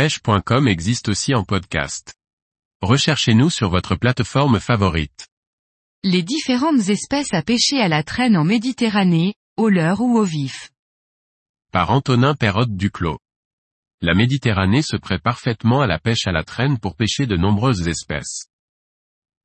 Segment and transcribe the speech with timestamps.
[0.00, 2.14] pêche.com existe aussi en podcast.
[2.80, 5.28] Recherchez-nous sur votre plateforme favorite.
[6.02, 10.70] Les différentes espèces à pêcher à la traîne en Méditerranée, au leurre ou au vif.
[11.70, 13.18] Par Antonin Perrotte Duclos.
[14.00, 17.86] La Méditerranée se prête parfaitement à la pêche à la traîne pour pêcher de nombreuses
[17.86, 18.46] espèces.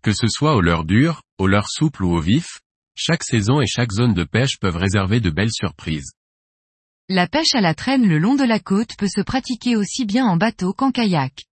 [0.04, 2.62] Que ce soit au leurre dur, au leurre souple ou au vif,
[2.96, 6.14] chaque saison et chaque zone de pêche peuvent réserver de belles surprises.
[7.08, 10.26] La pêche à la traîne le long de la côte peut se pratiquer aussi bien
[10.26, 11.46] en bateau qu'en kayak.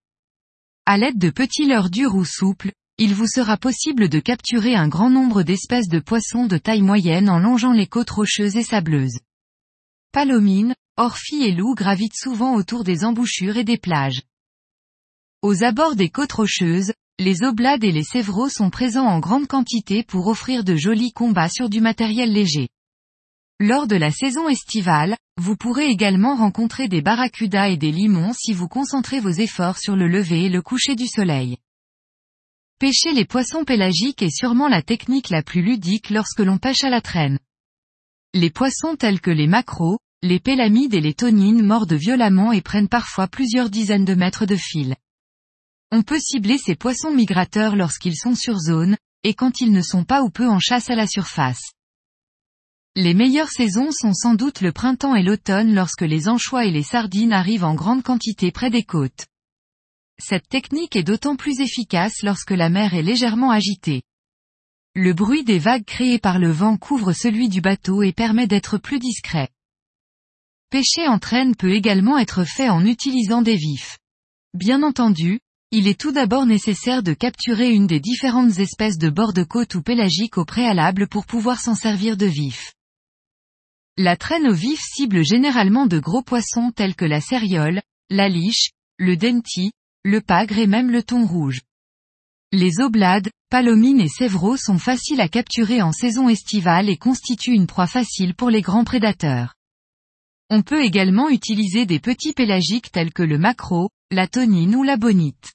[0.88, 4.88] À l'aide de petits leurres durs ou souples, il vous sera possible de capturer un
[4.88, 9.20] grand nombre d'espèces de poissons de taille moyenne en longeant les côtes rocheuses et sableuses.
[10.12, 14.24] Palomines, orphies et loups gravitent souvent autour des embouchures et des plages.
[15.44, 20.02] Aux abords des côtes rocheuses, les oblades et les sévreaux sont présents en grande quantité
[20.02, 22.70] pour offrir de jolis combats sur du matériel léger.
[23.60, 28.54] Lors de la saison estivale, vous pourrez également rencontrer des barracudas et des limons si
[28.54, 31.58] vous concentrez vos efforts sur le lever et le coucher du soleil.
[32.80, 36.90] Pêcher les poissons pélagiques est sûrement la technique la plus ludique lorsque l'on pêche à
[36.90, 37.40] la traîne.
[38.34, 42.90] Les poissons tels que les maquereaux, les pélamides et les tonines mordent violemment et prennent
[42.90, 44.96] parfois plusieurs dizaines de mètres de fil.
[45.92, 50.04] On peut cibler ces poissons migrateurs lorsqu'ils sont sur zone, et quand ils ne sont
[50.04, 51.74] pas ou peu en chasse à la surface.
[52.96, 56.84] Les meilleures saisons sont sans doute le printemps et l'automne lorsque les anchois et les
[56.84, 59.26] sardines arrivent en grande quantité près des côtes.
[60.20, 64.04] Cette technique est d'autant plus efficace lorsque la mer est légèrement agitée.
[64.94, 68.78] Le bruit des vagues créées par le vent couvre celui du bateau et permet d'être
[68.78, 69.50] plus discret.
[70.70, 73.98] Pêcher en traîne peut également être fait en utilisant des vifs.
[74.54, 75.40] Bien entendu,
[75.72, 79.74] il est tout d'abord nécessaire de capturer une des différentes espèces de bord de côte
[79.74, 82.73] ou pélagique au préalable pour pouvoir s'en servir de vif.
[83.98, 88.72] La traîne au vif cible généralement de gros poissons tels que la céréole, la liche,
[88.98, 89.72] le denti,
[90.04, 91.62] le pagre et même le thon rouge.
[92.52, 97.68] Les oblades, palomines et sévreaux sont faciles à capturer en saison estivale et constituent une
[97.68, 99.54] proie facile pour les grands prédateurs.
[100.50, 104.98] On peut également utiliser des petits pélagiques tels que le maquereau, la tonine ou la
[104.98, 105.54] bonite.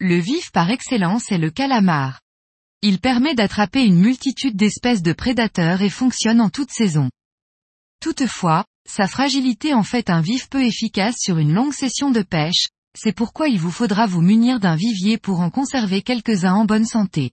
[0.00, 2.21] Le vif par excellence est le calamar.
[2.84, 7.10] Il permet d'attraper une multitude d'espèces de prédateurs et fonctionne en toute saison.
[8.00, 12.66] Toutefois, sa fragilité en fait un vif peu efficace sur une longue session de pêche,
[12.98, 16.84] c'est pourquoi il vous faudra vous munir d'un vivier pour en conserver quelques-uns en bonne
[16.84, 17.30] santé.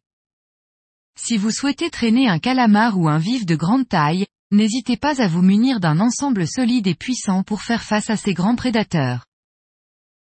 [1.19, 5.27] Si vous souhaitez traîner un calamar ou un vif de grande taille, n'hésitez pas à
[5.27, 9.25] vous munir d'un ensemble solide et puissant pour faire face à ces grands prédateurs.